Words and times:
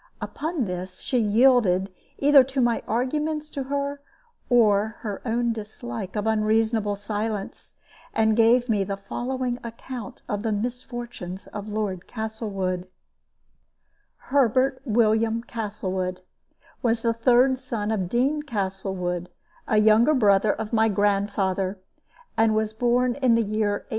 Upon 0.19 0.65
this 0.65 0.99
she 1.01 1.19
yielded 1.19 1.93
either 2.17 2.43
to 2.45 2.59
my 2.59 2.81
arguments 2.87 3.55
or 3.55 4.01
to 4.49 4.93
her 4.99 5.21
own 5.27 5.53
dislike 5.53 6.15
of 6.15 6.25
unreasonable 6.25 6.95
silence, 6.95 7.75
and 8.11 8.35
gave 8.35 8.67
me 8.67 8.83
the 8.83 8.97
following 8.97 9.59
account 9.63 10.23
of 10.27 10.41
the 10.41 10.51
misfortunes 10.51 11.45
of 11.45 11.67
Lord 11.67 12.07
Castlewood: 12.07 12.87
Herbert 14.17 14.81
William 14.85 15.43
Castlewood 15.43 16.21
was 16.81 17.03
the 17.03 17.13
third 17.13 17.59
son 17.59 17.91
of 17.91 18.09
Dean 18.09 18.41
Castlewood, 18.41 19.29
a 19.67 19.77
younger 19.77 20.15
brother 20.15 20.53
of 20.53 20.73
my 20.73 20.89
grandfather, 20.89 21.79
and 22.35 22.55
was 22.55 22.73
born 22.73 23.13
in 23.21 23.35
the 23.35 23.43
year 23.43 23.73
1806. 23.73 23.89